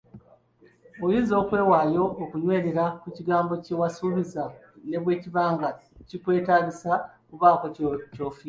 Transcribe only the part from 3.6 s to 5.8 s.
kye wasuubiza ne bwekiba nti